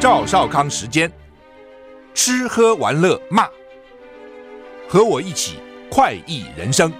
[0.00, 1.12] 赵少康时间，
[2.14, 3.46] 吃喝玩乐骂，
[4.88, 5.58] 和我一起
[5.90, 6.90] 快意人生。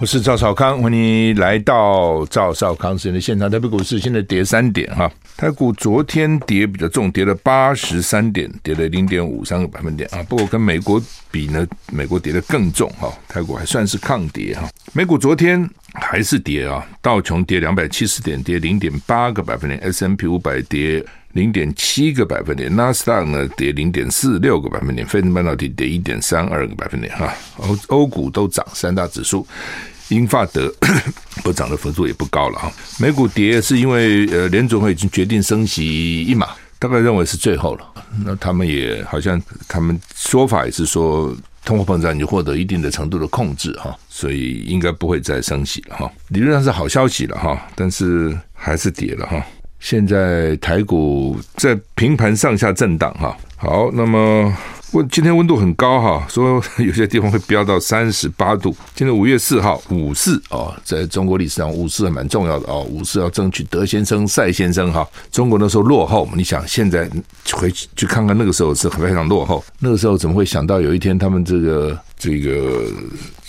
[0.00, 3.50] 我是赵少康，欢迎来到赵少康时间的现场。
[3.50, 10.22] 台北股市现在跌三点哈，台股昨天跌比较重，跌了八十三点，跌了零点五三个百分点啊。
[10.28, 14.68] 不过跟美国比呢，美国跌得更重哈，台股还算是抗跌哈。
[14.92, 27.34] 美股昨天还是跌啊，道琼跌两百七十点，跌零点八个百分点；S&P 五百跌零点七个百分点；纳斯达克呢跌零点四六个百分点；费城半导体跌一点三二个百分点哈。
[27.56, 29.44] 欧欧股都涨，三大指数。
[30.14, 30.72] 英法德
[31.42, 37.84] 不涨的幅度也不高了哈，美股跌是因为呃联准会已经决定升息一码，大概认为是最后了。
[38.24, 46.10] 那他们也好像他们说法也是说通货膨胀已经获得一定的程度的控制哈，所以应该不会再升息了哈。
[46.28, 49.44] 理论上是好消息了哈，但是还是跌了哈。
[49.80, 53.36] 现在台股在平盘上下震荡哈。
[53.56, 54.56] 好，那么。
[54.94, 58.70] 温今天温度很高哈，说 有些地方会飙到三十八度。
[58.94, 62.86] 今天五月四号五四哦，在中国历史上五四还蛮重要的哦。
[62.88, 65.06] 五四要争取德先生、赛先生哈。
[65.32, 67.10] 中国那时候落后，你想现在
[67.52, 69.64] 回去去看看那个时候是非常落后。
[69.80, 72.84] 那个时候怎么会想到有一天他们这个这个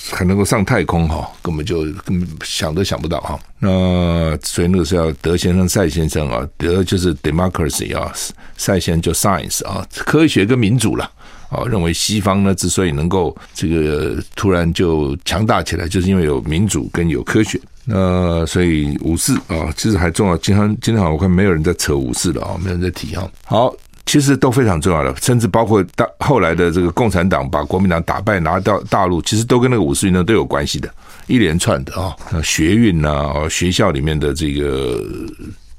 [0.10, 1.30] 还能够上太空哈？
[1.44, 3.40] 根本就根本想都想不到哈。
[3.60, 8.12] 那所以那个时候要德先生、赛先生啊，德就是 democracy 啊，
[8.58, 11.08] 赛先生就 science 啊，科学跟民主了。
[11.56, 17.60] 啊，认为西方呢之所以能够这个突然就强大起来，就是因为有民主跟有科学。
[17.86, 20.36] 那所以五四啊，其实还重要。
[20.38, 23.30] 今天今天好，我看没有人在扯五四了啊，没有人在提哈。
[23.46, 23.72] 好，
[24.08, 30.92] 其实都非常重要的，甚至包括大后来的这个共产党把国民党打败拿到大陆，其实都跟那个五四运动都有关系的，
[31.28, 35.00] 一连串的啊，学运呐，学校里面的这个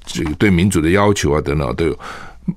[0.05, 1.99] 这个对民主的要求啊等等都有。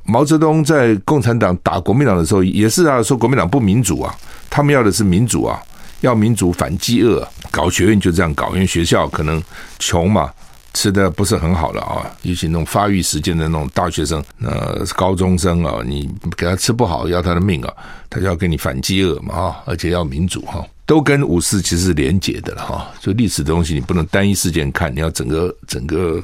[0.04, 4.16] 毛泽东在共产党打国民党的时候，也是啊，说国民党不民主啊，
[4.50, 5.60] 他们要的是民主啊，
[6.02, 9.42] 要民主反饥饿，搞学运就这样搞，因为学校可能
[9.80, 10.32] 穷嘛，
[10.74, 16.08] 吃的不是很好了啊，尤其那种发育时间的那种大学生，呃，高中生啊，你
[16.38, 17.74] 给他吃不好，要他的命啊，
[18.10, 26.22] 他就要跟你反饥饿嘛啊，而且要民主哈，都跟五四其实是连结的了哈，所以历史的东西你不能单一事件看，你要整个整个。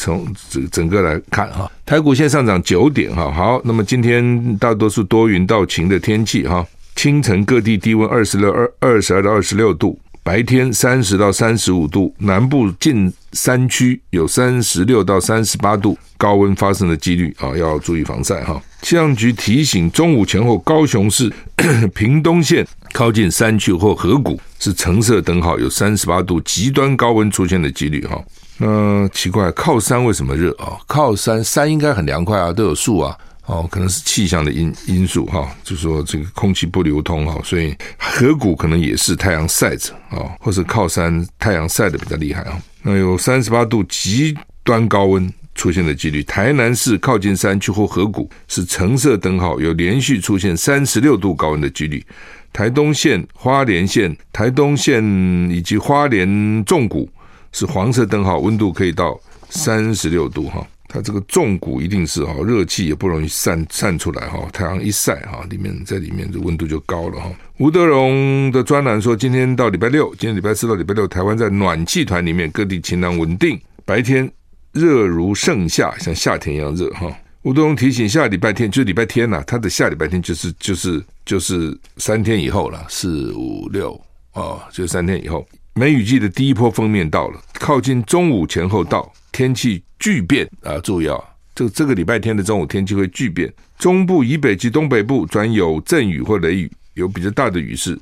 [0.00, 6.66] 从整整个来看哈，台股现在上涨九点哈，好，那么今天大多数多云到晴的天气哈，
[6.96, 18.58] 清晨各地低温二十六二二十二到二十六度，白天三十到三十五度，南部近山区有三十六到三十八度高温发生的几率啊，要注意防晒哈。
[18.80, 21.30] 气象局提醒，中午前后高雄市
[21.94, 28.18] 屏东县靠近山区或河谷是橙色灯号，有三十八度极端高温出现的几率哈。
[28.62, 30.76] 那奇怪，靠山为什么热啊？
[30.86, 33.16] 靠山，山应该很凉快啊，都有树啊。
[33.46, 42.60] 哦，可能是气象的因因素哈，就说这个空气不流通哈，所以河谷可能也是太阳晒着啊，或是靠山太阳晒的比较厉害啊。
[42.82, 52.04] 那有三十八度极端高温出现的几率，台南市靠近山区或河谷是橙色灯号，有连续出现三十六度高温的几率。
[52.52, 55.02] 台东县、花莲县、台东县
[55.50, 57.08] 以及花莲纵谷。
[57.52, 59.18] 是黄色灯号，温度可以到
[59.48, 60.66] 三十六度哈。
[60.92, 64.44] 它这个重谷一定是哈，热气也不容易散散出来哈。
[64.52, 67.30] 太阳一晒哈，里面在里面的温度就高了哈。
[67.58, 74.28] 吴德荣的专栏说，今天到礼拜六，今天礼拜四到礼拜六，台湾在暖气团里面，各地晴朗稳定，白天
[74.72, 77.06] 热如盛夏，像夏天一样热哈。
[77.42, 83.92] 吴德荣提醒，下礼拜天就是礼拜天呐、他的下礼拜天就是就是就是三天以后了，四五六
[84.32, 85.46] 哦，就是三天以后。
[85.80, 90.78] 梅雨季的第一波锋面到了，靠近中午前后到，天气巨变啊！
[90.80, 91.18] 注意啊，
[91.54, 97.98] 这这个礼拜天的中午天气会巨变，中部以北及东北部转有阵雨或雷雨，有比较大的雨势，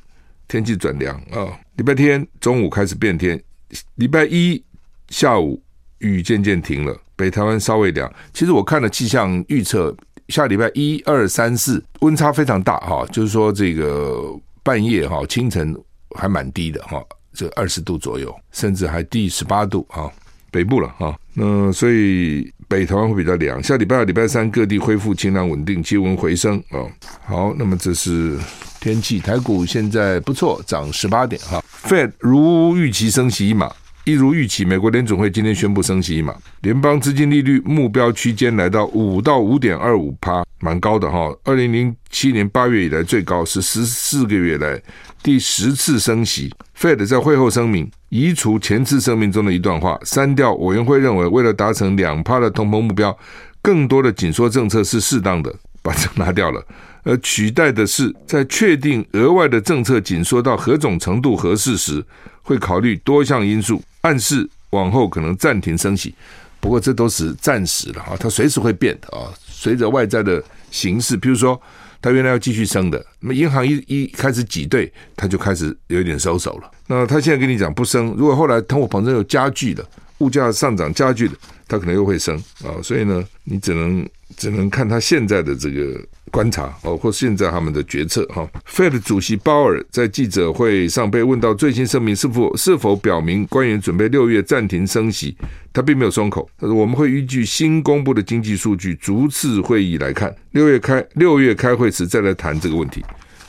[0.48, 1.46] 天气转凉啊！
[1.76, 3.40] 礼拜天中午开始变天，
[3.94, 4.60] 礼拜一
[5.10, 5.62] 下午
[5.98, 8.12] 雨渐渐停了，北台湾稍微凉。
[8.34, 9.96] 其实我看了气象预测，
[10.30, 15.80] 下礼拜一二三四温差非常大哈，就是说这个半夜哈清晨
[16.16, 17.00] 还蛮低的哈。
[17.38, 20.10] 这二十度左右，甚至还低十八度啊，
[20.50, 21.14] 北部了啊。
[21.34, 23.62] 那所以北台湾会比较凉。
[23.62, 26.82] 下礼拜二、礼拜三各地恢复晴朗稳定，气温回升啊。
[27.24, 28.36] 好，那么这是
[28.80, 29.20] 天气。
[29.20, 31.62] 台股现在不错，涨十八点哈。
[31.84, 33.72] Fed 如预期升息一码，
[34.08, 41.30] 一如预期，美国联总会今天宣布升息一码，联邦资金利率目标区间来到五到五点二五趴，蛮高的哈。
[41.44, 44.80] 二零零七年八月以来最高，是十四个月来
[45.22, 46.50] 第十次升息。
[46.74, 53.14] Fed 在会后声明移除前次声明中的一段话，删掉委员会认为为了达成两趴的通膨目标，
[53.60, 56.64] 更多的紧缩政策是适当的，把这拿掉了，
[57.02, 62.02] 而取代的是在确定额外的政策紧缩到何种程度合适时，
[62.48, 63.82] 会考虑多项因素。
[64.00, 66.14] 暗示往后可能暂停升息，
[66.60, 69.28] 不过这都是暂时的啊，它随时会变的啊。
[69.46, 71.60] 随着外在的形势，比如说
[72.00, 76.70] 它原来要继续升的，那么银行一一开始挤兑，它就开始有一点收手了。
[76.86, 79.84] 那他现在跟你讲不升，如果后来通货膨胀又加剧了，
[80.18, 81.34] 物价上涨加剧了，
[81.66, 82.34] 它可能又会升
[82.64, 82.80] 啊。
[82.82, 84.08] 所以呢，你只能
[84.38, 86.00] 只能看它现在的这个。
[86.28, 88.48] 观察，包括现在他们的决策哈。
[88.68, 95.36] Fed 主席鲍尔在记者会上被问到最新声明是否是否表明官员准备六月暂停升息，
[95.72, 96.48] 他并没有松口。
[96.58, 103.04] 他说：“我们会依据新公布的经济数据逐次会议来看，六月开六月开会时再来谈这个问题。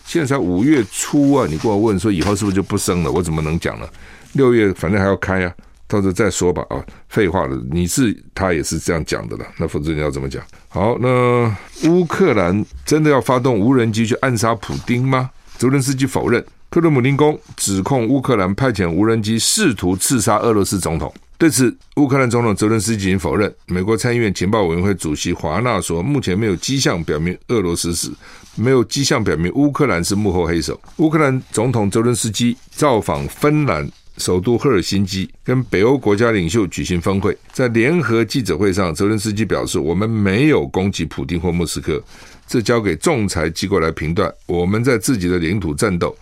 [0.06, 3.12] 现在才五月初啊，你跟我问说以后是不是就不升了？
[3.12, 3.88] 我怎么能讲呢？
[4.34, 5.54] 六月反正还要开啊。”
[5.90, 6.78] 到时候再说吧啊，
[7.10, 10.42] 废话了，你是他也是这样讲的了，那否则你要怎么讲？
[10.68, 11.52] 好，那
[11.86, 15.32] 乌克兰真的要发动无人机去暗杀普丁吗？
[15.58, 21.12] 泽伦斯基否认，克里姆林宫指控乌克兰派遣无人机试图刺杀俄罗斯总统。
[21.40, 23.52] 对此，乌克兰总统泽伦斯基已经否认。
[23.66, 28.12] 美国参议院情报委员会主席华纳说，目前没有迹象表明俄罗斯是，
[28.56, 30.80] 没有迹象表明乌克兰是幕后黑手。
[30.98, 33.90] 乌克兰总统泽伦斯基造访芬兰。
[34.20, 42.04] 首都赫尔辛基跟北欧国家领袖举行峰会，在联合记者会上，泽伦斯基表示：“我们没有攻击普丁或莫斯科，
[42.46, 44.32] 这交给仲裁机构来评断。
[44.46, 46.16] 我们在自己的领土战斗，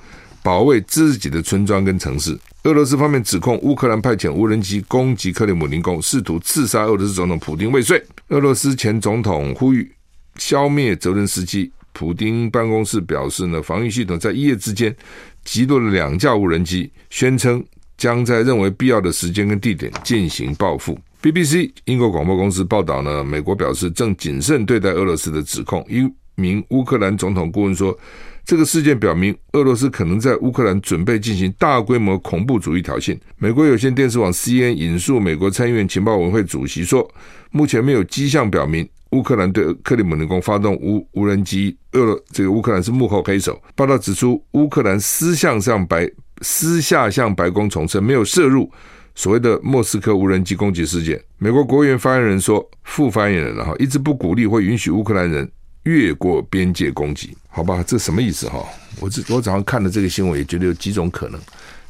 [0.43, 8.03] 保卫自己的村庄跟城市。”俄罗斯方面指控乌克兰派遣无人机攻击克里姆林宫，试图刺杀俄罗斯总统普丁未遂。
[8.27, 9.89] 俄罗斯前总统呼吁
[10.35, 11.71] 消灭泽伦斯基。
[11.93, 14.95] 普丁办公室表示呢，防御系统在一夜之间
[15.43, 17.63] 击落了两架无人机，宣称。
[17.97, 20.97] 将在认为必要的时间跟地点进行报复。
[21.21, 25.83] BBC 英国广播公司报道呢，美国表示正谨慎对待俄罗斯的指控。
[25.89, 27.97] 一名乌克兰总统顾问说，
[28.45, 33.17] 这个事件表明俄罗斯可能在乌克兰准备进行大规模恐怖主义挑衅。
[33.37, 37.09] 美国有线电视网 CNN 引述美国参议院情报委员会主席说，
[37.49, 43.59] 目前没有迹象表明乌克兰对克里姆林宫发动无无人机，俄这个乌克兰是幕后黑手。
[43.75, 46.07] 报道指出，乌克兰私向上白。
[46.41, 48.71] 私下向白宫重申没有涉入
[49.15, 51.21] 所谓的莫斯科无人机攻击事件。
[51.37, 55.49] 美国国务院发言人说，副发言人哈一直不鼓励或允许乌克兰人
[55.83, 57.35] 越过边界攻击。
[57.49, 58.63] 好吧，这什么意思哈？
[58.99, 61.39] 我这我早上看了这个新闻，也觉得有几种可能。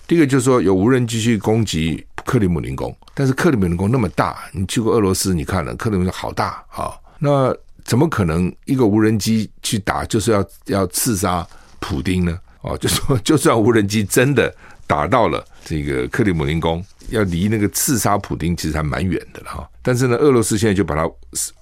[0.07, 7.53] 第一个就是说有无人机去攻击克里姆林宫，但是克里姆林宫那么大，你去过俄罗斯，你看了克里姆林宫好大啊，那
[7.83, 11.45] 怎么可能一个无人机去打就是要要刺杀
[11.79, 12.39] 普丁呢？
[12.67, 14.53] 哦，就说 就算无人机真的
[14.85, 19.69] 打到了这个克里姆林宫，要离那个刺杀普丁其实还蛮远的了哈。
[19.81, 21.09] 但是呢，俄罗斯现在就把它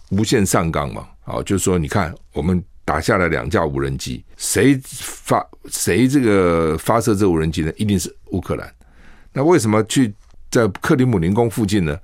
[0.10, 7.72] 无限上纲嘛，哦，就是说你看我们打下来两架无人机，谁发谁这个发射这无人机呢？
[7.78, 8.72] 一定是乌克兰。
[9.34, 10.13] 那为什么去
[10.50, 11.98] 在克里姆林宫附近呢？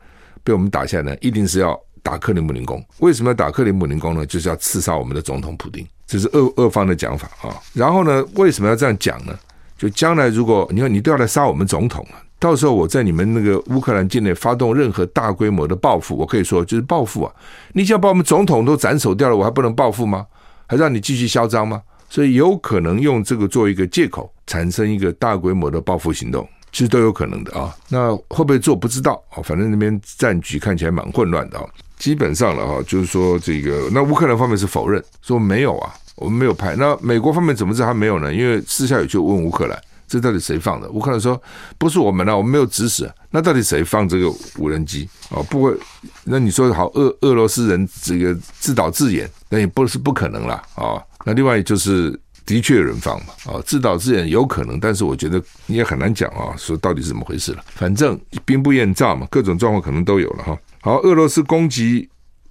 [0.44, 1.18] 被我们打下来呢？
[1.22, 2.84] 一定是要打克里姆林宫。
[2.98, 4.26] 为什么要打克里姆林宫呢？
[4.26, 5.88] 就是要刺杀我们的总统普丁。
[6.12, 9.34] 这是俄俄方的讲法啊，然后呢，为什么要这样讲呢？
[9.78, 17.32] 就将来如果你看你都要来杀我们总统了，到时候我在你们那个乌克兰境内发动任何大规模的报复，我可以说就是报复啊！
[17.72, 20.28] 你想把我们总统都斩首掉了，我还不能报复吗？
[20.68, 21.82] 还让你继续嚣张吗？
[22.10, 27.74] 所以有可能用这个做一个借口，产生一个大规模的报复行动，其实都有可能的啊。
[27.88, 29.40] 那会不会做不知道啊？
[29.42, 31.66] 反正那边战局看起来蛮混乱的啊。
[31.98, 35.94] 基本上了哈，就是说这个那乌克兰方面是否认说没有啊。
[36.22, 38.32] 我们没有派，那美国方面怎么知道他没有呢？
[38.32, 40.88] 因为私下有去问乌克兰，这到底谁放的？
[40.92, 41.42] 乌克兰说
[41.80, 43.12] 不是我们啊，我们没有指使。
[43.32, 45.10] 那到底谁放这个无人机？
[45.32, 45.76] 哦，不会，
[46.24, 51.04] 那你说好，俄俄罗斯人这个自导自演，那也不是不可能了啊、哦。
[51.26, 57.64] 那另外就是的确有人放嘛，啊、哦，自导自演有可能，但是我觉得你也很难讲啊，说到底是怎么回事了。
[57.76, 60.58] 反正兵不厌诈嘛，各种状况可能都有了哈。
[60.82, 62.08] 好，俄罗斯攻击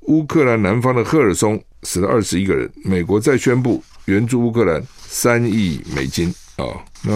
[0.06, 1.62] 乌克兰南方的赫尔松。
[1.82, 2.70] 死了二十一个人。
[2.84, 6.80] 美国再宣布援助乌克兰三亿美金啊、哦！
[7.02, 7.12] 那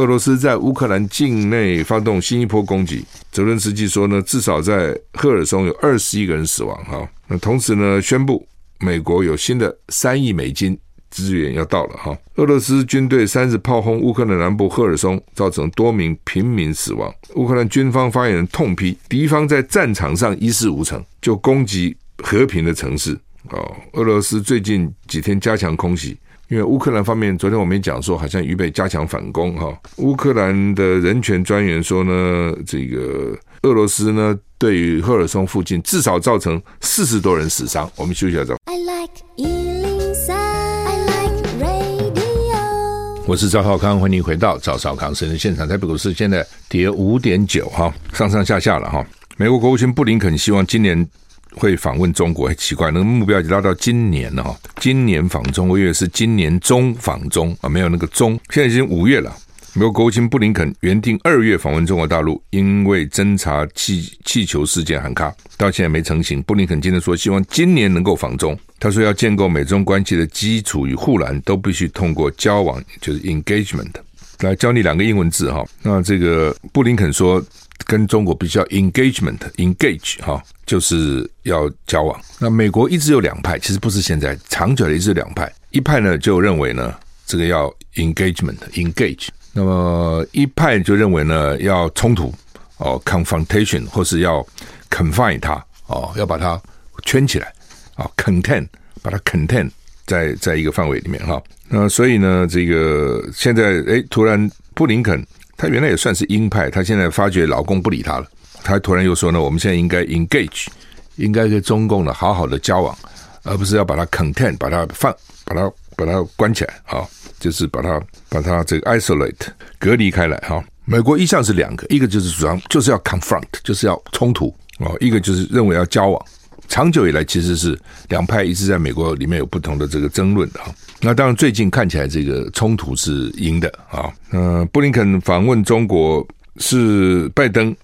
[0.00, 3.04] 俄罗斯在乌克兰境内发动新一波攻击。
[3.32, 7.08] 泽伦斯基说呢，至少在赫尔松有二十一个人死亡哈。
[7.26, 8.46] 那同时呢，宣布
[8.80, 10.78] 美国有新的三亿美金
[11.10, 12.16] 支援要到了哈。
[12.36, 17.12] 俄罗斯军队三日炮轰乌克兰南部赫尔松，造成多名平民死亡。
[17.36, 23.18] 乌克兰军方发言人痛批敌方在战场上一事无成，就攻击和平的城市。
[23.48, 26.18] 哦，俄罗斯最近几天加强空袭。
[26.48, 29.72] 因为乌克兰方面，昨天我们也讲说，好像预备加强反攻哈。
[29.98, 37.88] 乌克兰的人权专员说呢，这个俄罗斯呢，对于赫尔松附近至少造成四十多人死伤。
[37.94, 38.56] 我们休息一下再。
[38.64, 43.22] I like 103, I like radio。
[43.28, 45.68] 我是赵少康，欢迎回到赵少康私人现场。
[45.68, 49.06] 台北股市现在跌五点九哈，上上下下了哈。
[49.36, 51.08] 美国国务卿布林肯希望今年。
[51.54, 54.56] 会访问中国，很奇怪，那个目标就拉到今年了哈。
[54.76, 58.38] 今年访中，我以为是今年中访中啊，没有那个中。
[58.50, 59.34] 现在已经五月了，
[59.74, 66.42] 美国国务卿布林肯原定二月访问中国大陆，因为侦查气气球事件喊卡，到现在没成型。
[66.42, 68.58] 布林肯今天说，希望今年能够访中。
[68.78, 73.92] 他说，要建构美中关系的基础与护栏，都必须通过交往，就是 engagement。
[74.40, 75.62] 来教你两个英文字哈。
[75.82, 77.44] 那这个布林肯说。
[77.86, 82.20] 跟中国必须要 engagement engage 哈，就是要交往。
[82.38, 85.50] 那美国一直有两派，其实不是现在，长久的一直两派。
[85.70, 86.94] 一派呢就认为呢，
[87.26, 89.28] 这个要 engagement engage。
[89.52, 92.32] 那么一派就认为呢，要冲突
[92.78, 94.46] 哦，confrontation 或是要
[94.90, 96.60] confine 它哦，要把它
[97.04, 97.52] 圈起来
[97.94, 98.66] 啊，contain
[99.02, 99.68] 把它 contain
[100.06, 101.42] 在在一个范围里面哈。
[101.68, 105.26] 那所以呢，这个现在哎，突然布林肯。
[105.60, 108.26] 他原来也算是鹰派，他现在发觉老公不理他了，
[108.64, 110.68] 他突然又说呢，我们现在应该 engage，
[111.16, 112.96] 应该跟中共呢好好的交往，
[113.42, 115.14] 而不是要把它 contain，把它放，
[115.44, 117.06] 把它把它关起来啊，
[117.38, 118.00] 就是把它
[118.30, 119.48] 把它这个 isolate
[119.78, 120.64] 隔离开来哈。
[120.86, 124.46] 美国一向是两个，一个就是主张就是要 confront，就是要冲突
[124.78, 126.26] 哦，一个就是认为要交往。
[126.68, 130.74] 长久以来其实是两派一直在美国里面有不同的这个争论的哈。
[131.00, 134.12] 那当然最近看起来这个冲突是赢的啊。
[134.32, 136.26] 嗯，布林肯访问中国
[136.58, 137.74] 是拜登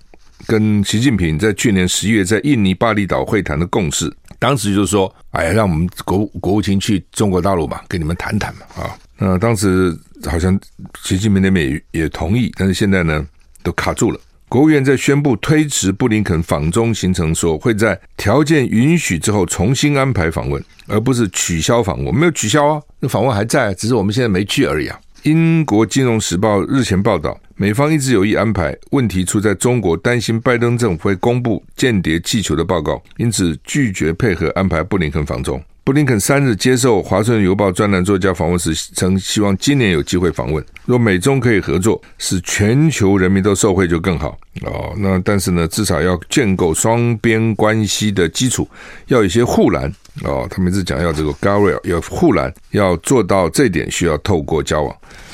[0.46, 4.14] 跟习近平在去年十月在印尼巴厘岛会谈的共识。
[4.38, 8.94] 当时就是说，哎呀，让我们国国务卿去中国大陆嘛，跟你们谈谈嘛啊。
[9.16, 10.58] 那当时好像
[11.02, 13.26] 习近平那边也也同意，但是现在呢
[13.62, 14.20] 都卡住了。
[14.48, 22.14] 国务院在宣布推迟布林肯访中行程，说会在条件允许之后重新安排访问，而不是取消访问。
[22.14, 24.98] 没有取消啊，那访问还在，只是我们现在没去而已啊。
[25.24, 35.60] 英国金融时报日前报道，美方一直有意安排，问题出在中国担心拜登政府会公布间谍气球的报告，因此拒绝配合安排布林肯访中。
[35.86, 40.62] 布林肯三日接受《华盛顿邮报》专栏作家访问时曾，希望今年有机会访问。
[40.84, 44.92] 若美中可以合作，使全球人民都受惠就更好哦。
[44.96, 48.68] 那但是呢，至少要建构双边关系的基础，
[49.06, 49.88] 要有一些护栏
[50.24, 50.44] 哦。
[50.50, 54.92] 他们是讲要这个 guardrail，要护栏，要做到这点需要透过交往。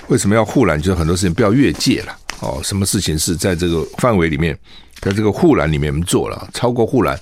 [0.08, 0.78] 为什么要护栏？
[0.78, 2.60] 就是很多事情不要越界了哦。
[2.62, 4.54] 什么事情是在这个范围里面，
[5.00, 7.18] 在这个护栏里面做了，超过护栏。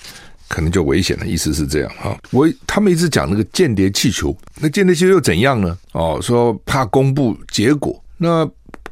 [0.50, 2.19] 可能就危险了，意思是这样哈。
[2.33, 5.78] 我他们一直讲那个间谍气球，那间谍气球又怎样呢？
[5.92, 8.45] 哦，说怕公布结果，那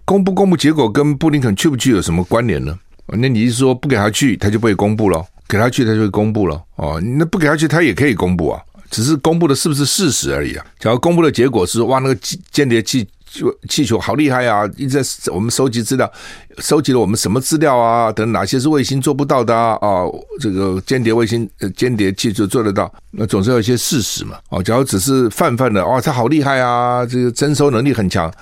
[0.04, 2.78] 公布公布结果跟布林肯去不去有什么关联呢？
[3.08, 6.62] 那你是说不给他去，他就不会公布了；给他去，他就会公布了。
[6.76, 10.64] 哦，那不给他去，他也可以公布啊，只是公布的是不是事实而已啊。
[10.78, 12.14] 假如公布的结果是哇，那个
[12.52, 13.08] 间谍气。
[13.30, 14.68] 就气球好厉害啊！
[14.76, 16.10] 一直在我们收集资料，
[16.58, 18.10] 收集了我们什么资料啊？
[18.10, 19.76] 等哪些是卫星做不到的啊？
[19.80, 24.36] 哦，这个间谍卫星、间谍气球做得到，那总是要一些事实嘛。
[24.50, 27.04] 哦，假如只是泛泛的，哇，他好厉害啊！
[27.04, 28.32] 这个征收能力很强，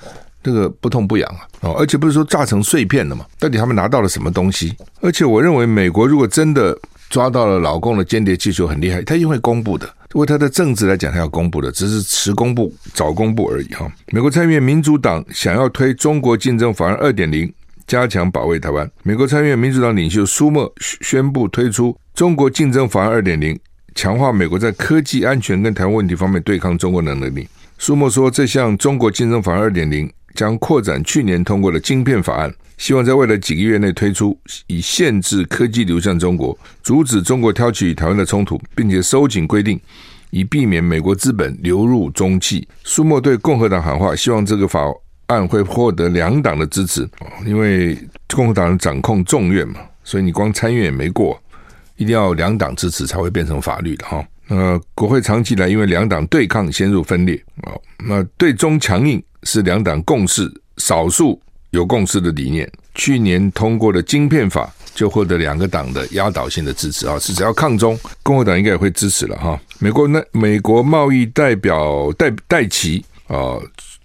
[0.41, 1.41] 这个不痛不痒啊。
[1.61, 3.25] 哦，而且不是说炸成碎片了嘛？
[3.39, 4.75] 到底他们拿到了什么东西？
[5.01, 6.77] 而且我认为，美国如果真的
[7.09, 9.87] 抓到了老共的间谍气球很厉害，他一定会公布的。
[10.13, 13.91] 为他的政治来讲，他要公布的只是迟公布、早公布而已哈。
[14.07, 17.53] 美国参议院民主党想要推中国竞争法案二点零，
[17.85, 18.89] 加强保卫台湾。
[19.03, 23.59] 美国参议院民主党领袖舒默宣布推出中国竞争法案二点零，
[23.95, 27.47] 强化美国在科技安全跟台湾问题方面对抗中国的能力。
[27.77, 32.51] 舒默说，这项中国竞争法案二点零将扩展去年通过的晶片法案。
[32.77, 39.79] 希望在未来几个月内推出，以限制科技流向中国，阻止中国挑起与台湾的冲突，并且收紧规定，
[40.29, 42.67] 以避免美国资本流入中企。
[42.83, 44.81] 舒默对共和党喊话，希望这个法
[45.25, 47.09] 案会获得两党的支持，
[47.45, 51.41] 因为共和党人掌控众院嘛，所以你光参院也没过，
[51.95, 54.23] 一定要两党支持才会变成法律的哈。
[54.47, 61.41] 那国会长期以来因为两党对抗陷入分裂，哦，那对中强硬是两党共识，少数。
[61.71, 67.19] 有共识的理念，去年通过的晶片法就获得两个党的压倒性的支持啊！
[67.19, 69.59] 是只要抗中，共和党应该也会支持了哈。
[69.79, 73.57] 美国那美国贸易代表戴戴琪啊，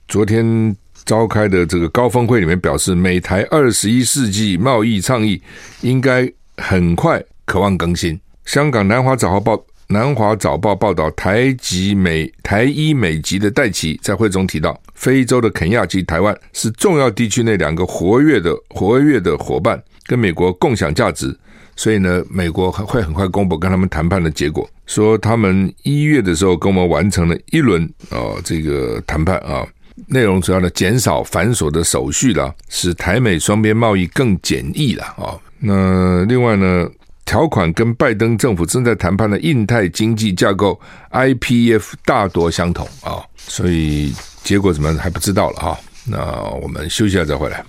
[0.08, 5.40] 昨天召开的这个高峰会里面表示，美台二十一世纪贸易倡议
[5.80, 8.20] 应该很快渴望更新。
[8.44, 21.36] 香港南华早报报南华早报报道，台籍美台医美籍的戴琪在会中提到，非洲的肯亚及台湾是重要地区内两个活跃的活跃的伙伴，跟美国共享价值。
[21.74, 29.66] 所以呢，美国会很快公布跟他们谈判的结果，说他们一月的时候跟我们完成了一轮啊这个谈判啊，
[30.06, 35.34] 内容主要呢减少繁琐的手续啦，使台美双边贸易更简易了啊。
[35.58, 36.88] 那另外呢，
[37.32, 40.78] 条款跟拜登政府正在谈判的印太经济架构
[41.12, 45.78] IPF 大多相同啊，所以结果怎么还不知道了哈。
[46.06, 47.64] 那我们休息一下再回来。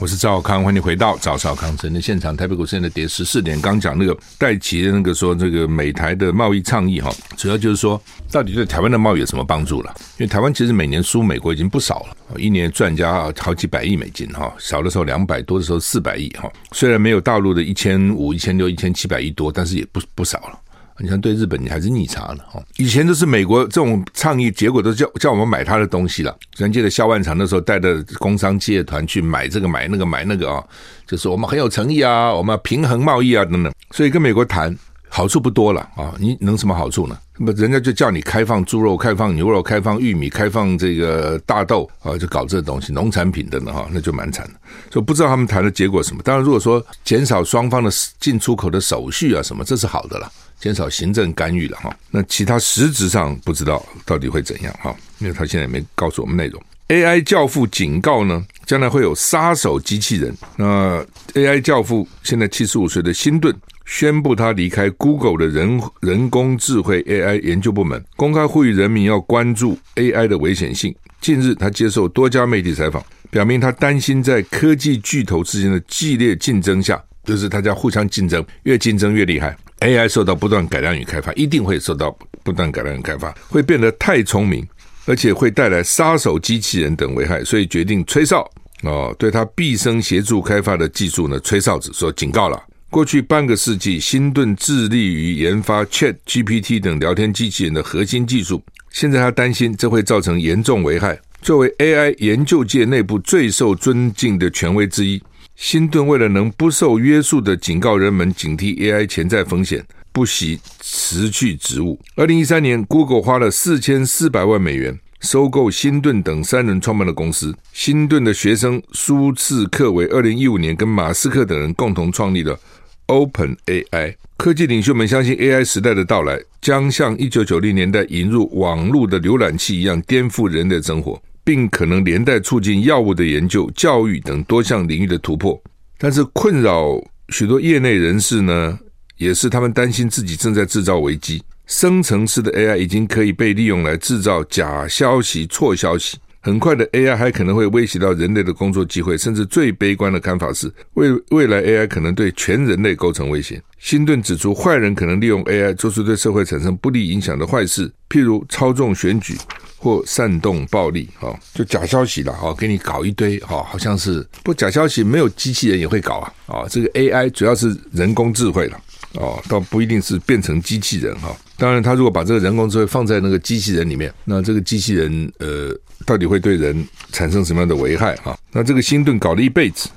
[0.00, 2.36] 我是赵康，欢迎回到赵少康城的现场。
[2.36, 8.00] 台北股市现在跌十四点，刚讲那个戴琪的那个说，这个美台的贸易倡议哈，主要就是说，
[8.30, 9.94] 到底对台湾的贸易有什么帮助了？
[10.18, 20.58] 因为台湾其实每年输美国已经不少了，一年赚人家好几百亿美金哈，少的时候两百多的时候四百亿哈，虽然没有大陆的一千五、一千六、一千七百亿多，但是也不不少了。
[20.98, 22.62] 你像对日本，你还是逆差的哈。
[22.76, 26.36] 以前都是美国这种倡议，结果都叫叫我们买他的东西了。
[26.56, 30.62] 人记得萧万长那时候带着工商企业团去买这个买那个买那个啊，
[31.06, 33.72] 就是我们很有诚意啊，我们要平衡贸易啊等等。
[33.90, 34.76] 所以跟美国谈
[35.08, 37.18] 好处不多了啊，你能什么好处呢？
[37.38, 44.52] 那人家就叫你开放猪肉、开放牛肉、开放玉米、开放这个大豆啊，就搞这东西，农产品等等哈，那就蛮惨的。
[44.90, 46.22] 所以不知道他们谈的结果什么。
[46.22, 50.30] 当然，如果说减少双方的进出口的手续啊什么，这是好的了。
[50.62, 56.62] 减少行政干预了哈，那其他实质上不知道到底会怎样哈，因为他现在没告诉我们内容。
[56.86, 60.32] AI 教父警告呢，将来会有杀手机器人。
[60.56, 61.04] 那
[61.34, 63.52] AI 教父现在七十五岁的辛顿
[63.86, 70.94] 宣布他离开 Google 的人人工智慧 AI 研究部门，公开呼吁人民要关注 AI 的危险性。
[71.20, 79.56] 近日他接受多家媒体采访，表明他担心在科技巨头之间的激烈竞争下，就是大家互相竞争，越竞争越厉害。
[79.82, 84.66] AI 受到不断改良与开发，一定会受到不断改良与开发，会变得太聪明，
[85.06, 88.48] 而且会带来杀手机器人等危害，所以决定吹哨
[88.82, 92.62] 哦，对他毕生协助开发的技术呢，吹哨子说警告了。
[92.90, 101.18] 过去半个世纪，新顿致力于研发 ChatGPT 等聊天机器人的核心技术，现在他担心这会造成严重危害。
[101.40, 105.20] 作为 AI 研究界内部最受尊敬的权威之一。
[105.54, 111.98] 辛顿为了能不受约束的警告人们警惕 AI 潜在风险，不惜辞去职务。
[112.16, 117.54] 二零一三年，Google 花了四千四百万美元收购辛顿等三人创办的公司。
[117.72, 122.58] 辛顿的学生苏茨克为二零一五年跟马斯克等人共同创立了
[123.06, 124.14] OpenAI。
[124.36, 131.22] 科技领袖们相信 AI 时代的到来将像一九九零年代引入网络的浏览器一样颠覆人类生活。
[131.44, 135.60] 并可能连带促进药物的研究、教育等多项领域的突破，
[135.98, 138.78] 但是困扰许多业内人士呢，
[139.16, 141.42] 也是他们担心自己正在制造危机。
[141.66, 146.18] 生成式的 AI 已经可以被利用来制造假消息、错消息。
[146.44, 153.62] 很快的 AI 还可能会威胁到人类的工作机会，甚至最悲观的看法是，未未来 AI 可能对全人类构成威胁。
[153.78, 159.36] 辛顿指出，坏人可能利用 AI 做出对社会产生不利影响的坏事，譬如操纵选举。
[159.82, 168.80] 或煽动暴力，哈，就假消息了，哈，给你搞一堆，哈，好像是不假消息，没有机器人也会搞啊，啊，这个 AI 主要是人工智慧了，
[169.14, 178.38] 哦，倒不一定是变成机器人，哈，当然，他如果把这个人工智慧放在那个机器人里面，那这个机器人，呃，到底会对人产生什么样的危害，哈？
[178.52, 179.88] 那这个辛顿搞了一辈子，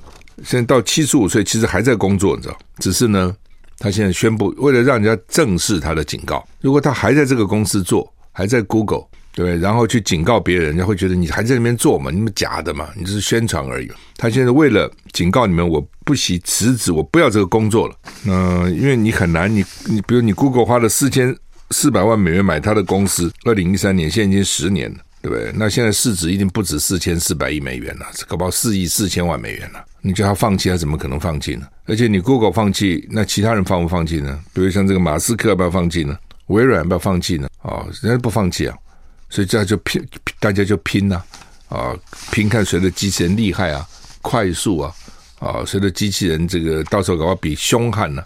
[0.43, 3.35] 现在到七十五岁，其实还在工作，你知道，只是呢，
[3.77, 9.05] 他现在宣布，为了让人家正视他的警告，如果他还在这个公司做，还在 Google。
[9.35, 12.09] 对，然后去警告别人，人家会觉得你还在那边做嘛？
[12.09, 12.87] 你们假的嘛？
[12.95, 13.91] 你只是宣传而已。
[14.15, 17.95] 他现在为了警告你们，我不惜辞职，我不要这个工作了。
[18.25, 21.35] 嗯、因为你很难，你你比如你 Google 花了四千
[21.71, 25.51] 四百万美元买他的公司，二零一三年，现在已经十年了，对不对？
[25.53, 29.83] 那现在市值已经不止四千四百亿美元了，搞不好四亿四千万美元了。
[29.99, 31.67] 你叫他放弃，他怎么可能放弃呢？
[31.87, 34.39] 而且你 Google 放弃，那其他人放不放弃呢？
[34.53, 36.17] 比如像这个马斯克要不要放弃呢？
[36.47, 37.49] 微软要不要放弃呢？
[37.63, 38.77] 哦，人家不放弃啊。
[39.29, 40.05] 所以这样就拼，
[40.39, 41.21] 大家就拼呐，
[41.69, 41.95] 啊，
[42.31, 43.85] 拼看谁的机器人厉害啊，
[44.21, 44.93] 快速啊，
[45.39, 48.23] 啊，谁的机器人这个到时候搞比凶悍呢，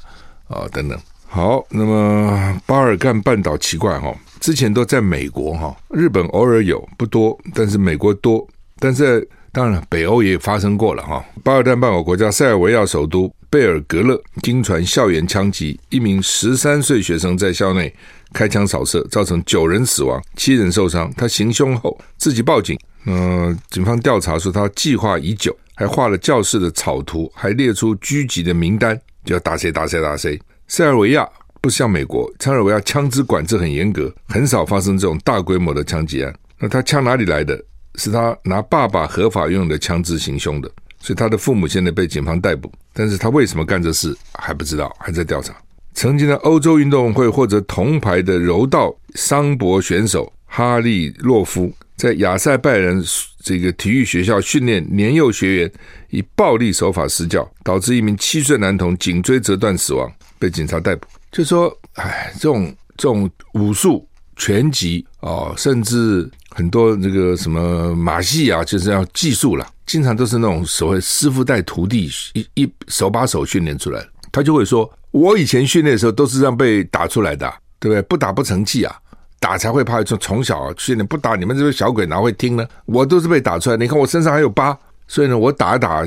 [0.47, 0.99] 啊，等等。
[1.31, 8.47] 好，那么巴尔干半岛奇怪哈，之前都在美国哈，日本偶尔有不多，但是美国多，
[8.79, 11.23] 但是当然北欧也发生过了哈。
[11.43, 17.93] 巴尔干半岛国家塞尔维亚首都贝尔格勒惊传校园枪击，一名十三岁学生在校内
[18.33, 21.11] 开枪扫射，造成九人死亡，七人受伤。
[21.15, 22.77] 他行凶后自己报警。
[23.05, 30.39] 嗯、警方调查说他计划已久，还画了教室的草图，还列出狙击的名单，就要打谁打谁打谁。
[30.67, 31.27] 塞尔维亚
[31.61, 36.33] 不像美国，塞尔维亚枪支管制很严格，很少发生这种大规模的枪击案。
[36.59, 37.59] 那他枪哪里来的？
[37.95, 40.69] 是他拿爸爸合法用的枪支行凶的，
[41.01, 42.71] 所以他的父母现在被警方逮捕。
[42.93, 45.53] 但是他为什么干这事还不知道，还在调查。
[45.99, 53.03] 曾经的欧洲运动会获得铜牌的柔道桑博选手哈利洛夫，在亚塞拜人
[53.43, 55.71] 这个体育学校训练年幼学员，
[56.09, 60.09] 以暴力手法施教，导致一名七岁男童颈椎折断死亡，
[60.39, 61.05] 被警察逮捕。
[61.33, 64.07] 就说，哎，这种这种武术、
[64.38, 74.01] 拳击哦，甚至很多这个什么马戏啊，就是要技术了，经常都是那种所谓师傅带徒弟，一一手把手训练出来。
[74.31, 78.01] 他就会说：“我以前训练的时候都是这样被打出来的，对不对？
[78.03, 78.95] 不打不成器啊，
[79.39, 80.03] 打才会怕。
[80.03, 82.67] 从从小训练，不打你们这些小鬼哪会听呢？
[82.85, 83.77] 我都是被打出来。
[83.77, 86.03] 你看我身上还有疤，所以呢，我打一打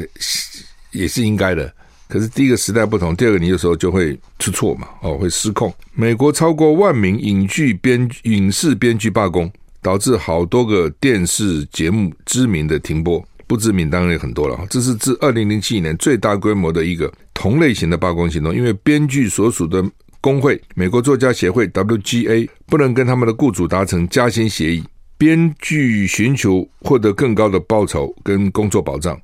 [0.92, 1.72] 也是应该的。
[2.08, 5.72] 可是第一个时代不同，第二个你有时候就会出错嘛，哦，会失控。
[5.94, 19.84] 美国超过万名影剧编影视编剧罢工，导致好多个电视节目知名的停播。”不知名当然也很多了，这是自二零零七年最大规模的一个同类型的罢工行动，因为编剧所属的
[20.22, 24.82] 工会美国作家协会 WGA 不能跟他们的雇主达成加薪协议，
[25.18, 29.20] 编剧寻求获得更高的报酬跟工作保障。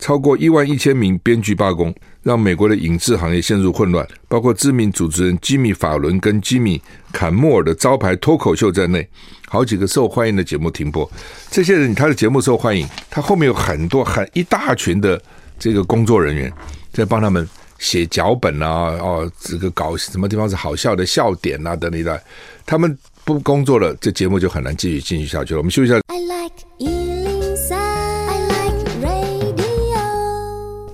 [0.00, 6.78] 超过一万一千名编剧罢工，让美国的影视行业陷入混乱，包括知名主持人吉米·法伦跟吉米·
[7.12, 9.06] 坎莫尔的招牌脱口秀在内，
[9.46, 11.08] 好几个受欢迎的节目停播。
[11.50, 15.20] 这些人他的节目受欢迎，他后面有很多很一大群的
[15.58, 16.52] 这个工作人员
[16.92, 17.46] 在帮他们
[17.78, 18.68] 写脚本啊，
[19.00, 22.20] 哦，这个搞什么地方是好笑的笑点啊等等的，
[22.64, 25.58] 他们不工作了，这节目就很难继续进行下去了。
[25.58, 26.00] 我们休息一下。
[26.08, 26.99] I like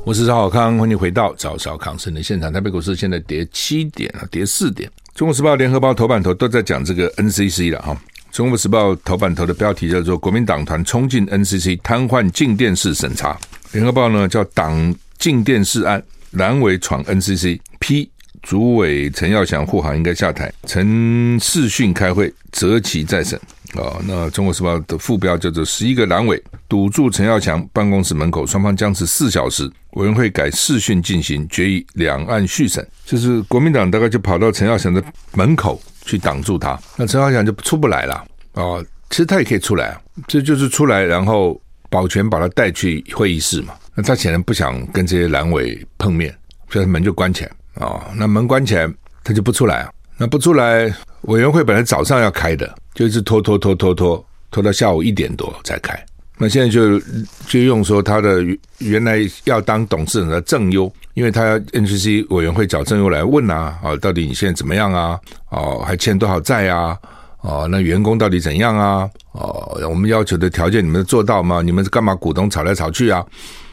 [0.06, 2.52] 我是赵小康，欢迎回到赵少康生的现场。
[2.52, 4.88] 台北股市现在跌七点啊，跌四点。
[5.16, 8.00] 中国时报、联合报头版头都在讲这个 NCC 了哈。
[8.30, 13.36] 中国时报头版头的标题叫做“国民党团冲进 NCC，瘫痪静电视审查”。
[13.74, 18.08] 联合报呢叫“党静电视案，蓝委闯 NCC，批
[18.42, 23.36] 主委陈耀祥护航应该下台，陈世训开会，择期再审。
[23.82, 29.70] 啊，那中国时报的副标叫做“十一个蓝委堵住陈耀祥办公室门口，双方僵持四小时”。
[29.96, 32.86] 委员会改视讯进行，决议两岸续审。
[33.06, 38.24] 就是国民党大概就跑到陈耀祥的门口去挡住他，那陈耀祥就出不来了。
[38.52, 41.58] 哦，其实他也可以出来啊，这就是出来，然后
[41.88, 43.72] 保全把他带去会议室嘛。
[43.94, 46.36] 那他显然不想跟这些阑尾碰面，
[46.68, 47.50] 所以门就关起来。
[47.76, 48.86] 哦，那门关起来，
[49.24, 49.90] 他就不出来啊。
[50.18, 50.94] 那不出来，
[51.26, 55.94] 委员会本来早上要开的，就一直拖拖拖拖拖，拖到下午一点多才开。
[56.38, 57.00] 那现在就
[57.46, 58.44] 就用说他的
[58.78, 65.18] 原来要当董事长的郑优，因为他要 NCC 委员会找郑优来问啊，啊，到底你现在怎么样啊？
[65.48, 66.96] 哦，还欠多少债啊？
[67.40, 69.08] 哦，那员工到底怎样啊？
[69.32, 71.62] 哦，我们要求的条件你们做到吗？
[71.62, 73.24] 你们是干嘛股东吵来吵去啊？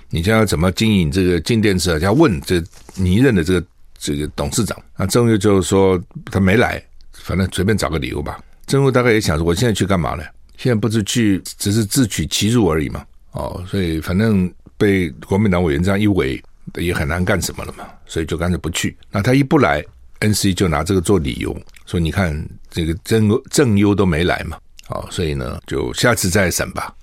[0.10, 2.00] 你现在要怎么经营这个镜电池啊？
[2.00, 2.64] 要问这
[2.96, 6.00] 你任的这个这个董事长，那郑优就是说
[6.32, 6.82] 他没来，
[7.24, 8.40] 反正随便找个理由吧。
[8.68, 10.24] 郑优大概也想说，我现在去干嘛呢？
[10.58, 13.06] 现在不是去，只是自取其辱而已嘛。
[13.32, 16.42] 哦，所以反正被国民党委员这样一围，
[16.76, 17.86] 也很难干什么了嘛。
[18.06, 18.96] 所以就干脆不去。
[19.10, 19.84] 那他一不来
[20.20, 24.58] ，NC 就拿这个做理由，说你看这个郑郑优都没来嘛。
[24.90, 26.94] 哦，所以呢，就下次再审吧。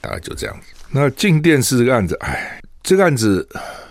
[0.00, 0.66] 大概就这样子。
[0.90, 3.46] 那进电视这个案子，哎，这个案子，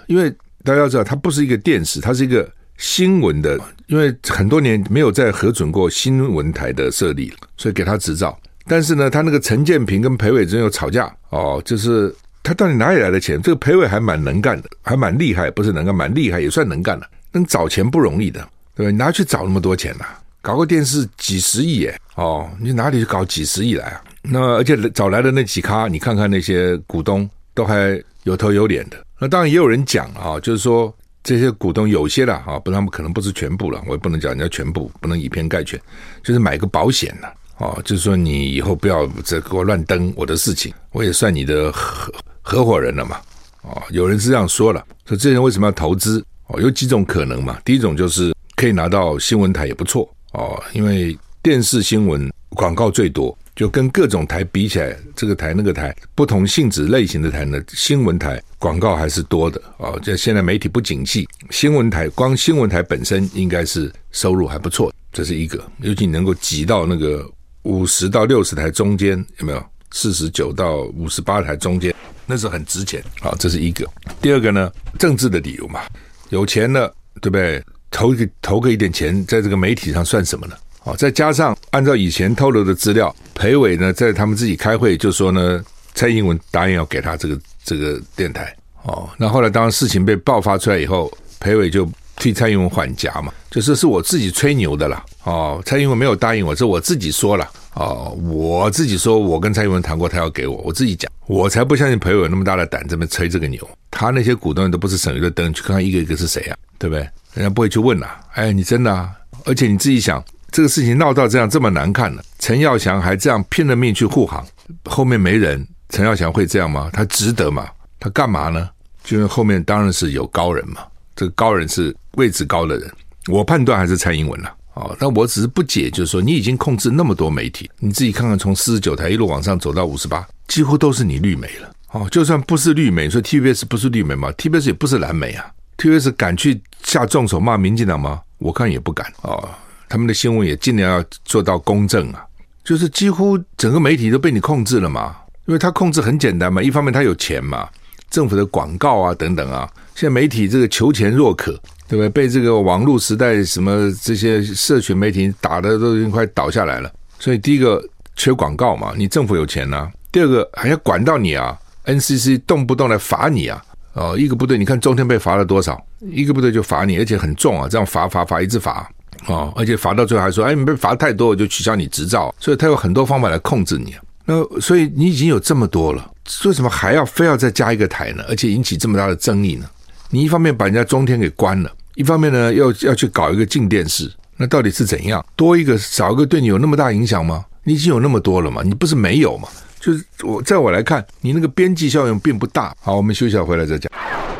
[0.07, 0.29] 因为
[0.63, 3.59] 大家要知道，它不是一个电视，它是一个新闻的。
[3.89, 8.39] 因为很多年没有再核准过新闻台的设立，所以给他执照。
[8.67, 13.41] 但是呢，他那个陈建平跟裴伟真有吵架哦，就是他到底哪里来的钱？
[13.41, 17.09] 这个裴伟还蛮能干的，还蛮厉害，不是能干，蛮厉害，也算能干的。
[17.31, 18.91] 能找钱不容易的，对吧？
[18.91, 20.05] 你哪去找那么多钱呐、
[20.41, 24.01] 搞个电视几十亿耶，哦，你哪里去搞几十亿来啊？
[24.21, 28.97] 那而且找来的那几咖，你看看那些股东都还有头有脸的。
[29.19, 35.79] 那当然也有人讲啊，就是说这些股东有些了啊，不，他们可能不是全部了，我也不能讲人家全部，不能以偏概全，
[36.23, 37.27] 就是买个保险呐。
[37.57, 43.17] 哦，就是说你以后不要再给我乱登我的事情，我也算你的合合伙人了嘛。
[43.63, 46.23] 哦，有人是这样说了，说这些人为什么要投资？
[46.47, 47.59] 哦，有几种可能嘛。
[47.65, 59.91] 第一种就是可以拿到新闻台也不错哦，因为电视新闻广告最多，就跟各种台比起来，这个台那个台不同性质类型的台呢，新闻台广告还是多的啊。
[60.01, 65.61] 这现在媒体不景气，新闻台光新闻台本身应该是收入还不错，这是一个。
[65.81, 67.29] 尤其能够挤到那个
[67.63, 69.61] 五十到六十台中间，有没有？
[69.91, 71.93] 四十九到五十八台中间，
[72.25, 73.35] 那是很值钱啊。
[73.37, 73.85] 这是一个。
[74.21, 75.81] 第二个呢，政治的理由嘛，
[76.29, 76.87] 有钱了，
[77.19, 77.61] 对不对？
[77.91, 80.55] 投个投个一点钱，在这个媒体上算什么呢？
[80.83, 85.63] 哦，再加上按照以前透露的资料，裴伟呢在他们自己开会就说呢，
[85.93, 88.55] 蔡英文答应要给他这个这个电台。
[88.83, 95.03] 哦，那后来当事情被爆发出来以后，裴伟就替蔡英文缓颊嘛，就是是我自己吹牛的啦。
[95.25, 97.47] 哦，蔡英文没有答应我，是我自己说了。
[97.73, 103.69] 哦，我自己说我跟蔡英文谈过，他要给我，我自己讲，我才不相信裴伟有那么大的胆这么吹这个牛。
[103.91, 107.01] 他那些股东都不是省油的灯，去看看一个一个是谁啊，对不对？
[107.33, 108.07] 人家不会去问呐。
[108.33, 109.11] 哎，你真的啊？
[109.45, 110.23] 而且你自己想。
[110.51, 114.45] 这个事情闹到这样这么难看了，陈耀祥还这样拼了命去护航，
[114.85, 116.89] 后面没人，陈耀祥会这样吗？
[116.91, 117.67] 他值得吗？
[117.99, 118.69] 他干嘛呢？
[119.03, 120.81] 就因为后面当然是有高人嘛，
[121.15, 122.91] 这个高人是位置高的人，
[123.27, 124.53] 我判断还是蔡英文了。
[124.75, 131.69] 哦，那我只是不解，就是说你已经控制那么多媒体，你自己看看，从四十九台一路往上走到五十八，几乎都是你绿媒了。
[131.91, 135.45] 哦，就算不是绿媒，说 TVBS 不是绿媒嘛？TVBS 也不是蓝媒啊。
[135.77, 138.21] TVBS 敢去下重手骂民进党吗？
[138.37, 139.49] 我看也不敢哦。
[139.89, 142.23] 他们的新闻也尽量要做到公正啊，
[142.63, 145.15] 就是几乎整个媒体都被你控制了嘛，
[145.47, 147.67] 因为他控制很简单嘛，一方面他有钱嘛，
[148.11, 151.51] 政府的广告啊等等啊，现在媒体这个求钱若渴，
[151.87, 152.07] 对不对？
[152.09, 157.83] 被这个网络时代什么这些社群媒体打的都已经快倒下来了，所以第一个
[158.15, 163.59] 缺广告嘛，你政府有钱啊，第二个还要管到你啊，NCC 动不动来罚你啊，
[163.93, 168.87] 哦，一个部队你看中天被罚了多少，一个部队就罚你，而且很重啊，这样罚罚罚一直罚。
[169.27, 172.33] 哦，而且罚到最后还说，哎，你被罚太多，我就取消你执照。
[172.39, 173.95] 所以他有很多方法来控制你。
[174.25, 176.11] 那所以你已经有这么多了，
[176.45, 178.23] 为什么还要非要再加一个台呢？
[178.29, 179.65] 而且引起这么大的争议呢？
[180.09, 185.23] 你一方面把人家中天给关了，一方面呢又要去搞一个静电视，那到底是怎样？
[185.35, 187.45] 多一个少一个对你有那么大影响吗？
[187.63, 188.61] 你已经有那么多了嘛？
[188.63, 189.47] 你不是没有嘛？
[189.79, 192.75] 就是我在我来看，你那个边际效应并不大。
[192.81, 193.91] 好，我们休息下回来再讲。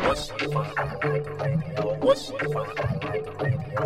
[0.08, 0.64] 我喜欢
[2.00, 2.64] 我喜欢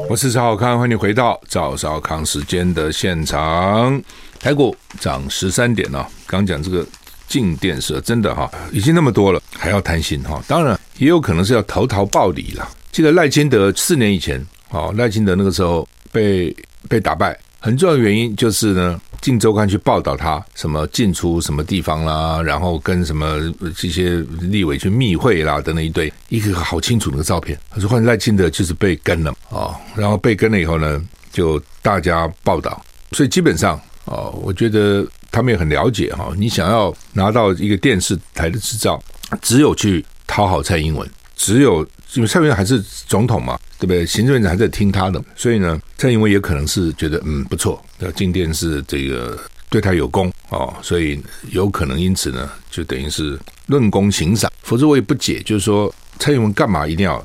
[0.09, 4.03] 我是赵少康，欢迎回到赵少康时间的现场。
[4.39, 6.87] 台股涨十三点了，刚讲这个
[7.27, 10.43] 静电视真的哈，已经那么多了，还要贪心哈？
[10.47, 12.69] 当然也有可能是要投桃报李了。
[12.93, 16.55] 记得赖清德四年以前，哦，赖清德那个时候被
[16.89, 17.39] 被打败。
[17.61, 23.41] 很重要的原因就是呢，《镜周刊》去报道他什么进出什么地方啦，然后跟什么
[23.75, 27.59] 这些立委去密会啦等等一堆，一个好清楚那个照片。
[27.71, 39.03] 他说换赖清德就是被跟了啊、然后被跟了以后呢，就大家报道，所以基本上啊、我觉得他们也很了解哈、你想要拿到一个电视台的执照，
[39.41, 41.87] 只有去讨好蔡英文，只有。
[42.15, 44.07] 因为蔡英文还是总统嘛，对不对？
[44.07, 54.51] 行政院长还在听他的，所以呢，蔡英文也可能是觉得嗯不错，要进电视这个对他有功哦，所以有可能因此呢，就等于是论功行赏。
[54.63, 57.17] 否则我也不解，就是说蔡英文干嘛一定要？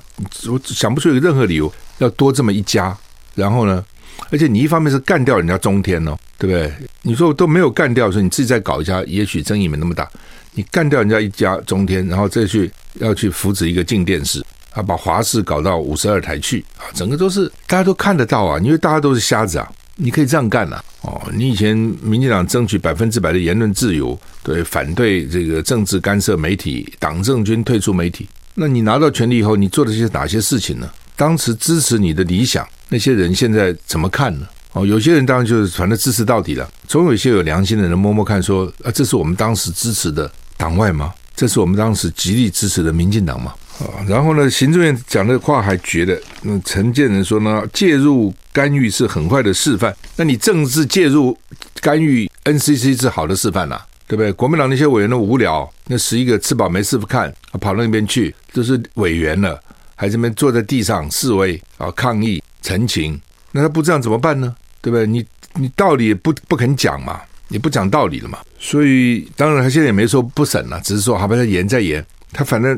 [0.49, 2.95] 我想不出有任何理由要多这么一家。
[3.35, 3.85] 然后呢，
[4.31, 6.73] 而且你一方面是干掉人家中天哦，对不对？
[7.03, 10.09] 你说我都没有干掉，说你自己再搞一家，也许争议没那么大。
[10.53, 14.43] 你干掉人家一家中天，然后再去要去扶持一个镜电视。
[14.79, 30.89] 啊，把华视搞到五十二台去啊，整个都是大家都看得到啊，因为大家都是瞎子啊，你可以这样干呐、哦，你以前民进党争取百分之百的言论自由，对，反对这个政治干涉媒体，党政军退出媒体，那你拿到权力以后，你做的是哪些事情呢？
[31.17, 34.47] 当时支持你的理想那些人现在怎么看呢？
[34.71, 41.13] 哦，有些人当然就是反正支持到底了，总有一些有良心的人摸摸看说，啊，这是我们当时支持的党外吗？
[41.35, 43.53] 这是我们当时极力支持的民进党吗？
[43.79, 49.95] 啊，然后呢，行政院讲的话还觉得，那陈建仁说呢，介入干预是很坏的示范。
[50.17, 51.37] 那你政治介入
[51.81, 54.33] 干预 NCC 是好的示范呐、啊，对不对？
[54.33, 59.57] 国民党那些委员都无聊，那十一个吃饱没事不看，跑到那边去，都是委员了，
[59.95, 63.17] 还这边坐在地上示威啊，抗议陈情，
[63.53, 64.53] 那他不这样怎么办呢？
[64.81, 65.07] 对不对？
[65.07, 68.39] 你你道理也不不肯讲嘛，你不讲道理了嘛。
[68.59, 72.77] 所以当然他现在也没说不审了，只是说好吧，他严再严，他反正。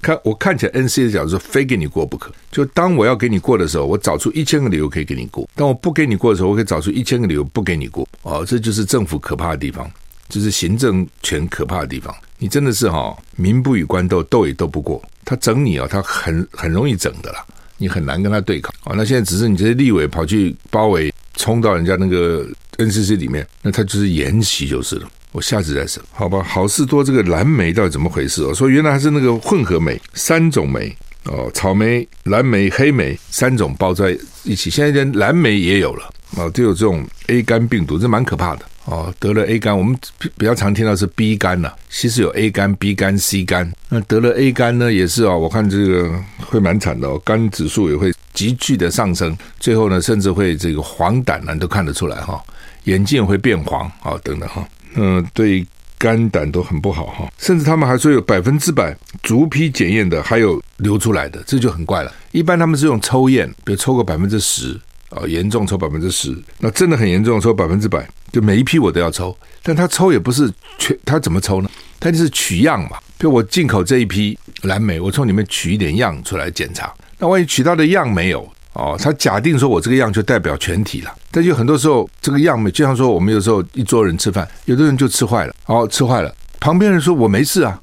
[0.00, 2.32] 看我看起来，NC 的角度说非给你过不可。
[2.50, 8.08] 就当我要给你过的时候，我找出一千个理由可以给你过；当我不给你过的时候，我可以找出一千个理由不给你过。
[8.22, 9.90] 哦，这就是政府可怕的地方，
[10.28, 12.14] 就是行政权可怕的地方。
[12.38, 15.02] 你真的是哈、哦，民不与官斗，斗也斗不过。
[15.24, 17.44] 他整你啊、哦，他很很容易整的啦，
[17.76, 18.72] 你很难跟他对抗。
[18.84, 22.46] 哦，那现在只是你这些立委跑去包围，冲到人家那个
[22.78, 25.08] NCC 里面，那他就是延袭就是了。
[25.32, 26.42] 我下次再说，好吧？
[26.42, 28.52] 好事多这个蓝莓到底怎么回事哦？
[28.52, 34.70] 说原来还是那个混合莓，三种莓哦，草莓、蓝莓、黑莓三种包在一起。
[34.70, 39.14] 现在连蓝莓也有了哦，都有这种 A 肝病毒，这蛮可怕的哦。
[39.20, 39.96] 得了 A 肝，我们
[40.36, 43.70] 比较常听到是 B 肝呐，其实有 A 肝、B 肝、C 肝。
[43.88, 46.12] 那得了 A 肝呢，也是哦，我看这个
[46.46, 52.42] 会蛮惨的哦，肝指数也会急剧的上升，最后呢，甚至会这个黄疸呢，都看得出来哈，
[52.84, 54.66] 眼睛会变黄啊，等等哈。
[54.94, 55.66] 嗯、对
[55.98, 62.12] 肝胆都很不好哈，甚至他们还说有百分之百逐批检验的，还有流出来的，这就很怪了。
[62.32, 69.36] 一般他们是用抽验，比如抽个百分之十啊，严重抽百分之十，那真的很严重抽百分之百，就每一批我都要抽。
[69.62, 71.70] 但他抽也不是全，他怎么抽呢？
[71.98, 78.50] 他就是取样嘛，比如我进口这一批蓝莓，我从里面取一点样出来检查，那万一取到的样没有？
[78.72, 87.78] 哦，他假定说我这个样就代表全体了，但就很多时候这个样没，就像说我们有时候一桌人吃饭，有的人就吃坏了，哦，吃坏了，旁边人说我没事啊，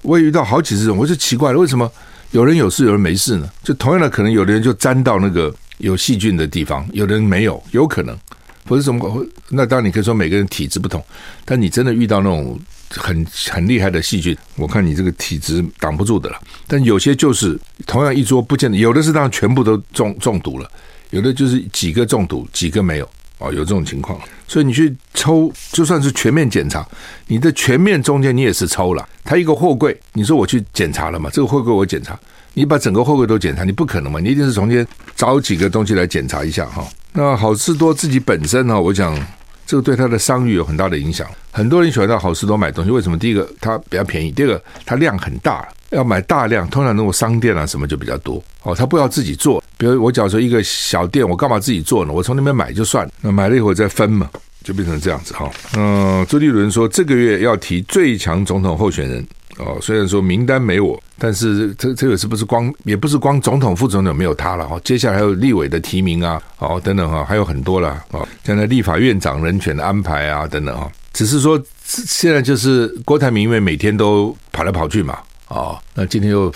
[0.00, 1.90] 我也遇到好几次，我就奇怪了，为什么
[2.30, 3.48] 有人有事，有人没事呢？
[3.62, 8.18] 就同样的，可能有的人就沾到那个有细菌的地方，有的人没有，有可能，
[8.66, 11.04] 或者什么，那当然你可以说每个人体质不同，
[11.44, 12.58] 但你真的遇到那种。
[12.96, 16.40] 很很厉害的细菌，我看你这个体质挡不住的了。
[16.66, 20.70] 但有些就是同样一桌不见得，有的是让全部都中中毒了，
[21.10, 24.18] 有的就是几个中毒，几个没有哦，有这种情况。
[24.46, 26.86] 所以你去抽，就算是全面检查，
[27.26, 29.08] 你的全面中间你也是抽了。
[29.24, 31.30] 他一个货柜，你说我去检查了嘛？
[31.32, 32.18] 这个货柜我检查，
[32.52, 34.20] 你把整个货柜都检查，你不可能嘛？
[34.20, 36.86] 你一定是从中间找几个东西来检查一下哈。
[37.12, 39.18] 那好市多自己本身呢，我讲。
[39.66, 41.26] 这个对他的商誉有很大的影响。
[41.50, 43.18] 很多人喜欢到好市多买东西，为什么？
[43.18, 48.42] 第一个，它比较便宜；第二个，它量很大，要买大量，通常那种商店啊什么就比较多。
[48.62, 49.62] 哦，他不要自己做。
[49.76, 52.12] 比如我假如说一个小店，我干嘛自己做呢？
[52.12, 53.08] 我从那边买就算。
[53.20, 54.28] 那买了以后再分嘛，
[54.62, 55.50] 就变成这样子哈。
[55.76, 59.26] 嗯，周立伦说这个月要提最强总统候选人。
[59.58, 64.80] 哦，虽然说名单没我，但是这这个是不是光也不是光总统副总统没有他了哈？
[64.82, 70.90] 接下来还有立委的提名啊，哦等等哈，还有很多了哦，现在立法院长人权的安排啊等等哈。
[71.12, 76.52] 只是说现在就是郭台铭因为每天都跑来跑去嘛，哦，那今天又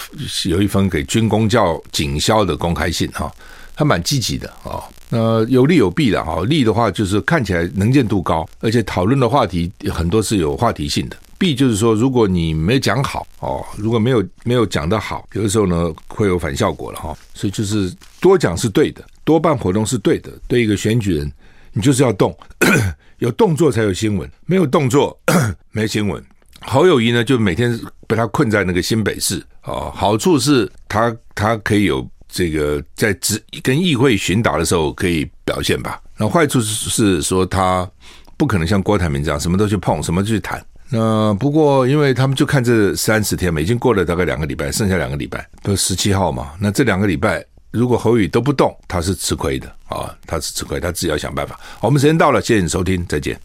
[0.47, 3.33] 有一封给军公教警消的公开信哈，
[3.77, 4.83] 他蛮积极的哦。
[5.09, 11.17] 那有利有弊的哈，利的话就是看起来能见度高，而且讨论的话题很多是有话题性的。
[11.39, 17.17] 弊就是说，如果你没讲好哦，如果没有没有讲得好，有的时候呢会有反效果了哈。
[17.33, 20.33] 所以就是多讲是对的，多办活动是对的。
[20.49, 21.33] 对一个选举人，
[21.73, 22.37] 你就是要动，
[23.19, 25.17] 有动作才有新闻，没有动作
[25.71, 26.23] 没新闻。
[26.61, 29.93] 侯友谊呢，就每天被他困在那个新北市哦。
[29.95, 36.03] 好处是他他可以有这个在直跟议会询答的时候可以表现吧。
[36.17, 37.89] 那坏处是是说他
[38.37, 40.61] 不可能像郭台铭这样什么都去碰，什么都去谈。
[40.91, 46.53] 那不过，因为他们就看这三十天嘛，已经过了大概两个礼拜，剩下两个礼拜都十七号嘛。
[46.59, 51.61] 那这两个礼拜，如果侯宇都不动，他是吃亏的啊，他是吃亏，他自己要想办法。
[51.81, 53.39] 我们时间到了，谢谢你收听，再见。